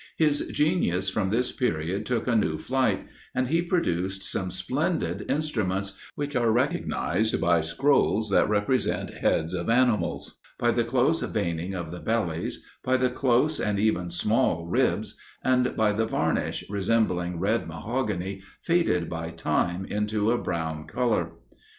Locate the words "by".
7.39-7.61, 10.57-10.71, 12.83-12.97, 15.77-15.91, 19.07-19.29